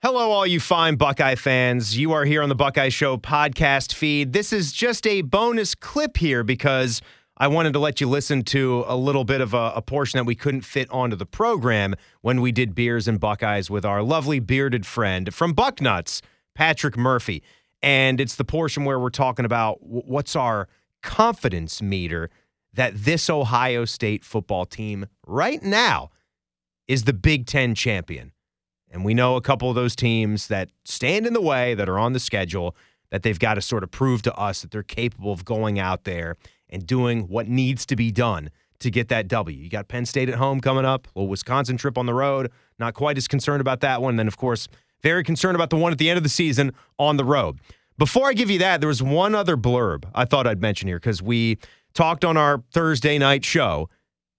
[0.00, 1.98] Hello, all you fine Buckeye fans.
[1.98, 4.32] You are here on the Buckeye Show podcast feed.
[4.32, 7.02] This is just a bonus clip here because
[7.36, 10.24] I wanted to let you listen to a little bit of a, a, portion that
[10.24, 14.38] we couldn't fit onto the program when we did Beers and Buckeyes with our lovely
[14.38, 16.20] bearded friend from Bucknuts,
[16.54, 17.42] Patrick Murphy.
[17.82, 20.68] And it's the portion where we're talking about what's our
[21.02, 22.30] confidence meter
[22.72, 26.10] that this Ohio State football team right now
[26.86, 28.30] is the Big Ten champion.
[28.90, 31.98] And we know a couple of those teams that stand in the way, that are
[31.98, 32.74] on the schedule,
[33.10, 36.04] that they've got to sort of prove to us that they're capable of going out
[36.04, 36.36] there
[36.70, 38.50] and doing what needs to be done
[38.80, 39.56] to get that W.
[39.56, 42.50] You got Penn State at home coming up, a little Wisconsin trip on the road.
[42.78, 44.10] Not quite as concerned about that one.
[44.10, 44.68] And then, of course,
[45.02, 47.58] very concerned about the one at the end of the season on the road.
[47.96, 50.98] Before I give you that, there was one other blurb I thought I'd mention here
[50.98, 51.58] because we
[51.94, 53.88] talked on our Thursday night show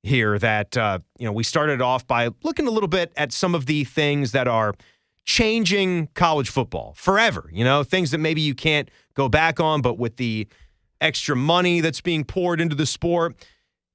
[0.04, 3.56] here that uh, you know we started off by looking a little bit at some
[3.56, 4.74] of the things that are
[5.26, 7.50] changing college football forever.
[7.52, 10.48] You know, things that maybe you can't go back on, but with the
[11.02, 13.36] extra money that's being poured into the sport,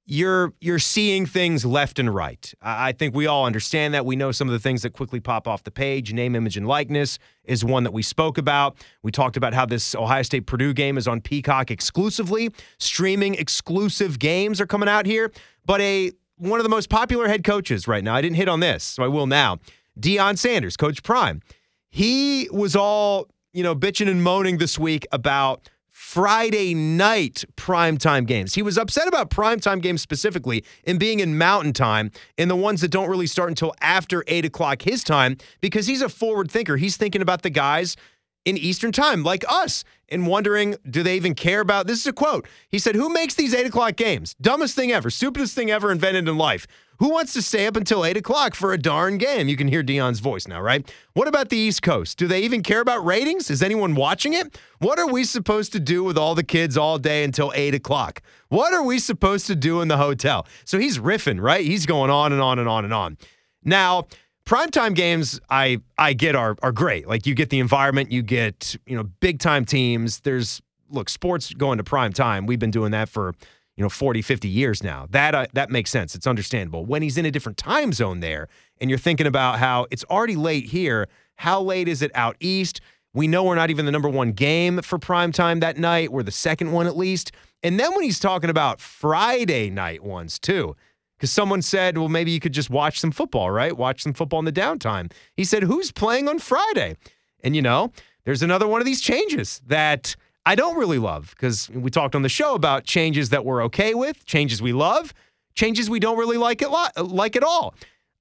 [0.05, 2.53] you're you're seeing things left and right.
[2.61, 4.05] I think we all understand that.
[4.05, 6.13] We know some of the things that quickly pop off the page.
[6.13, 8.77] Name, image, and likeness is one that we spoke about.
[9.01, 12.51] We talked about how this Ohio State Purdue game is on Peacock exclusively.
[12.77, 15.31] Streaming exclusive games are coming out here.
[15.65, 18.59] But a one of the most popular head coaches right now, I didn't hit on
[18.59, 19.57] this, so I will now.
[19.99, 21.41] Deion Sanders, Coach Prime.
[21.89, 28.53] He was all, you know, bitching and moaning this week about Friday night primetime games.
[28.53, 32.81] He was upset about primetime games specifically in being in mountain time and the ones
[32.81, 36.75] that don't really start until after 8 o'clock his time because he's a forward thinker.
[36.75, 37.95] He's thinking about the guys
[38.43, 41.99] in Eastern time, like us, and wondering, do they even care about this?
[41.99, 42.47] Is a quote.
[42.69, 44.35] He said, Who makes these eight o'clock games?
[44.41, 46.67] Dumbest thing ever, stupidest thing ever invented in life.
[46.99, 49.49] Who wants to stay up until eight o'clock for a darn game?
[49.49, 50.89] You can hear Deion's voice now, right?
[51.13, 52.17] What about the East Coast?
[52.17, 53.49] Do they even care about ratings?
[53.49, 54.57] Is anyone watching it?
[54.79, 58.21] What are we supposed to do with all the kids all day until eight o'clock?
[58.47, 60.47] What are we supposed to do in the hotel?
[60.63, 61.65] So he's riffing, right?
[61.65, 63.17] He's going on and on and on and on.
[63.65, 64.07] Now,
[64.45, 67.07] primetime games I I get are are great.
[67.07, 70.21] Like you get the environment, you get, you know, big time teams.
[70.21, 72.45] There's look, sports going to prime time.
[72.45, 73.33] We've been doing that for,
[73.75, 75.07] you know, 40, 50 years now.
[75.09, 76.15] That uh, that makes sense.
[76.15, 76.85] It's understandable.
[76.85, 78.47] When he's in a different time zone there
[78.79, 82.81] and you're thinking about how it's already late here, how late is it out east?
[83.13, 86.11] We know we're not even the number 1 game for prime time that night.
[86.11, 87.31] We're the second one at least.
[87.63, 90.75] And then when he's talking about Friday night ones too,
[91.17, 93.75] because someone said, well, maybe you could just watch some football, right?
[93.75, 95.11] Watch some football in the downtime.
[95.35, 96.95] He said, who's playing on Friday?
[97.43, 97.91] And, you know,
[98.25, 100.15] there's another one of these changes that
[100.45, 103.93] I don't really love because we talked on the show about changes that we're okay
[103.93, 105.13] with, changes we love,
[105.55, 107.73] changes we don't really like it like at all.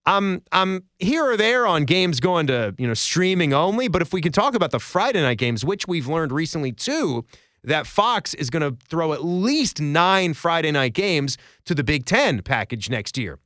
[0.06, 4.12] I'm I'm here or there on games going to you know streaming only, but if
[4.12, 7.25] we can talk about the Friday night games, which we've learned recently too,
[7.64, 12.04] that Fox is going to throw at least nine Friday night games to the Big
[12.04, 13.38] Ten package next year.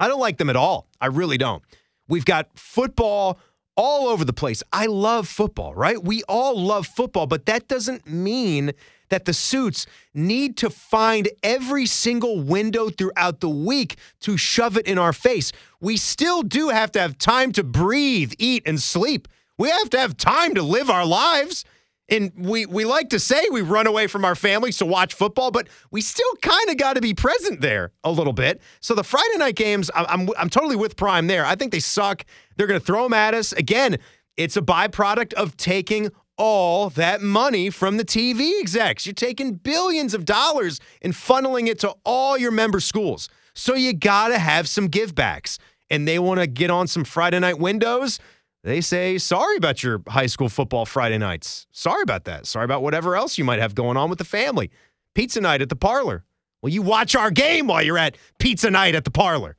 [0.00, 0.88] I don't like them at all.
[1.00, 1.62] I really don't.
[2.08, 3.38] We've got football
[3.76, 4.62] all over the place.
[4.72, 6.02] I love football, right?
[6.02, 8.72] We all love football, but that doesn't mean
[9.08, 14.86] that the suits need to find every single window throughout the week to shove it
[14.86, 15.52] in our face.
[15.80, 19.28] We still do have to have time to breathe, eat, and sleep.
[19.58, 21.64] We have to have time to live our lives.
[22.12, 25.50] And we, we like to say we run away from our families to watch football,
[25.50, 28.60] but we still kind of got to be present there a little bit.
[28.80, 31.46] So the Friday night games, I'm, I'm, totally with Prime there.
[31.46, 32.26] I think they suck.
[32.56, 33.52] They're going to throw them at us.
[33.52, 33.96] Again,
[34.36, 39.06] it's a byproduct of taking all that money from the TV execs.
[39.06, 43.30] You're taking billions of dollars and funneling it to all your member schools.
[43.54, 45.58] So you got to have some givebacks.
[45.88, 48.18] And they want to get on some Friday night windows
[48.64, 51.66] they say, sorry about your high school football Friday nights.
[51.72, 52.46] Sorry about that.
[52.46, 54.70] Sorry about whatever else you might have going on with the family.
[55.14, 56.24] Pizza night at the parlor.
[56.62, 59.56] Well, you watch our game while you're at pizza night at the parlor,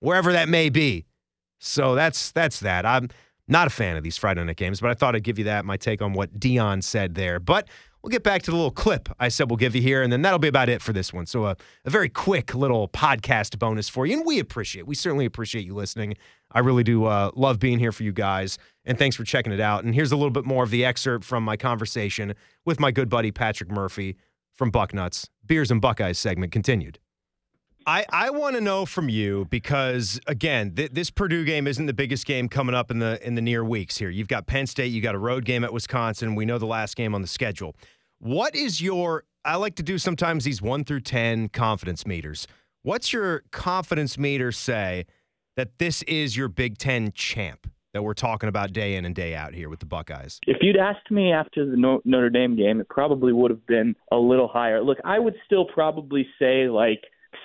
[0.00, 1.06] wherever that may be.
[1.60, 2.84] So that's that's that.
[2.84, 3.08] I'm
[3.46, 5.64] not a fan of these Friday night games, but I thought I'd give you that
[5.64, 7.38] my take on what Deion said there.
[7.38, 7.68] But
[8.02, 10.22] we'll get back to the little clip I said we'll give you here, and then
[10.22, 11.26] that'll be about it for this one.
[11.26, 15.24] So, a, a very quick little podcast bonus for you, and we appreciate, we certainly
[15.24, 16.14] appreciate you listening.
[16.52, 19.60] I really do uh, love being here for you guys, and thanks for checking it
[19.60, 19.84] out.
[19.84, 23.08] And here's a little bit more of the excerpt from my conversation with my good
[23.08, 24.16] buddy Patrick Murphy
[24.54, 25.28] from Bucknuts.
[25.46, 26.98] Beers and Buckeyes segment continued.
[27.86, 31.94] I, I want to know from you because again, th- this Purdue game isn't the
[31.94, 34.10] biggest game coming up in the in the near weeks here.
[34.10, 36.34] You've got Penn State, you got a road game at Wisconsin.
[36.34, 37.74] We know the last game on the schedule.
[38.18, 42.46] What is your I like to do sometimes these 1 through 10 confidence meters.
[42.82, 45.06] What's your confidence meter say
[45.56, 47.66] that this is your Big 10 champ?
[47.92, 50.38] that we're talking about day in and day out here with the Buckeyes?
[50.46, 54.16] If you'd asked me after the Notre Dame game, it probably would have been a
[54.16, 54.80] little higher.
[54.80, 57.02] Look, I would still probably say like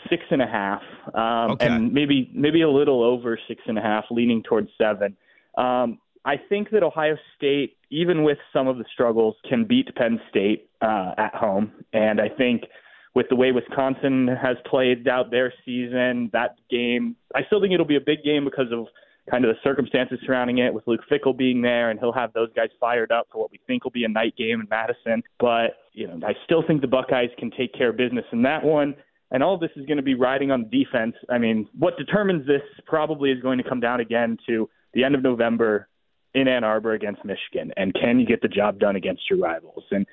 [0.10, 0.82] six and a half,
[1.14, 1.68] um, Okay.
[1.68, 5.16] and maybe maybe a little over six and a half, leaning towards seven.
[5.58, 10.20] Um, I think that Ohio State, even with some of the struggles, can beat Penn
[10.30, 12.64] State uh, at home, and I think
[13.14, 17.86] with the way Wisconsin has played out their season, that game, I still think it'll
[17.86, 18.88] be a big game because of
[19.32, 22.50] kind of the circumstances surrounding it, with Luke Fickell being there, and he'll have those
[22.56, 25.24] guys fired up for what we think will be a night game in Madison.
[25.40, 28.64] But you know, I still think the Buckeyes can take care of business in that
[28.64, 28.96] one.
[29.36, 31.14] And all of this is going to be riding on defense.
[31.30, 35.14] I mean, what determines this probably is going to come down again to the end
[35.14, 35.90] of November
[36.34, 39.84] in Ann Arbor against Michigan, and can you get the job done against your rivals?
[39.92, 40.06] And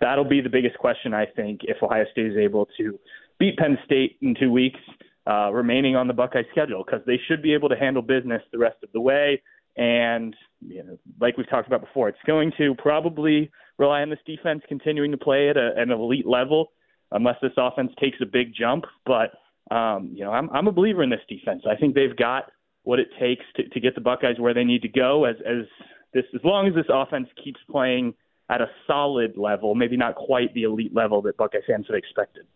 [0.00, 2.98] that'll be the biggest question, I think, if Ohio State is able to
[3.38, 4.80] beat Penn State in two weeks,
[5.26, 8.56] uh, remaining on the Buckeye schedule, because they should be able to handle business the
[8.56, 9.42] rest of the way.
[9.76, 10.34] And
[10.66, 14.62] you know, like we've talked about before, it's going to probably rely on this defense
[14.68, 16.72] continuing to play at a, an elite level,
[17.12, 18.84] unless this offense takes a big jump.
[19.06, 19.32] But
[19.74, 21.62] um, you know, I'm, I'm a believer in this defense.
[21.70, 22.50] I think they've got
[22.82, 25.24] what it takes to, to get the Buckeyes where they need to go.
[25.24, 25.66] As as
[26.12, 28.14] this, as long as this offense keeps playing
[28.48, 32.46] at a solid level, maybe not quite the elite level that Buckeye fans have expected.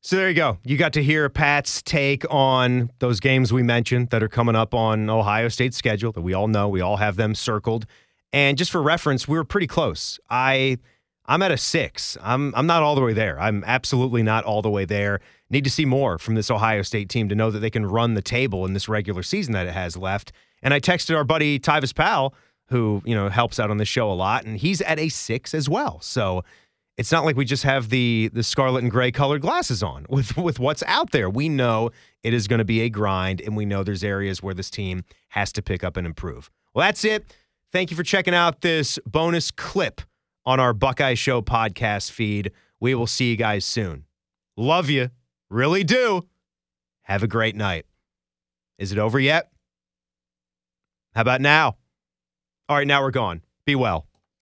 [0.00, 0.58] So there you go.
[0.64, 4.72] You got to hear Pat's take on those games we mentioned that are coming up
[4.72, 6.68] on Ohio State's schedule that we all know.
[6.68, 7.84] We all have them circled.
[8.32, 10.18] And just for reference, we were pretty close.
[10.30, 10.78] I
[11.28, 12.16] I'm at a six.
[12.22, 13.38] I'm I'm not all the way there.
[13.38, 15.20] I'm absolutely not all the way there.
[15.50, 18.14] Need to see more from this Ohio State team to know that they can run
[18.14, 20.32] the table in this regular season that it has left.
[20.62, 22.34] And I texted our buddy Tyvis Powell,
[22.68, 25.54] who you know helps out on the show a lot, and he's at a six
[25.54, 26.00] as well.
[26.00, 26.44] So
[26.96, 30.34] it's not like we just have the the scarlet and gray colored glasses on with
[30.38, 31.28] with what's out there.
[31.28, 31.90] We know
[32.22, 35.04] it is going to be a grind, and we know there's areas where this team
[35.28, 36.50] has to pick up and improve.
[36.72, 37.34] Well, that's it.
[37.70, 40.00] Thank you for checking out this bonus clip
[40.48, 42.52] on our Buckeye Show podcast feed.
[42.80, 44.06] We will see you guys soon.
[44.56, 45.10] Love you.
[45.50, 46.26] Really do.
[47.02, 47.84] Have a great night.
[48.78, 49.50] Is it over yet?
[51.14, 51.76] How about now?
[52.66, 53.42] All right, now we're gone.
[53.66, 54.07] Be well.